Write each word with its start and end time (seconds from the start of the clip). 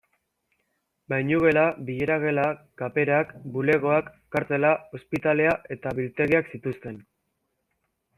Bainugela, 1.11 1.65
bilera-gela, 1.89 2.45
kaperak, 2.81 3.35
bulegoak, 3.57 4.09
kartzela, 4.37 4.71
ospitalea 5.01 5.53
eta 5.77 5.93
biltegiak 6.01 6.51
zituzten. 6.57 6.99